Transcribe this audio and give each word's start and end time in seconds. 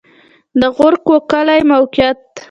د 0.59 0.61
غورک 0.75 1.05
کلی 1.31 1.61
موقعیت 1.71 2.21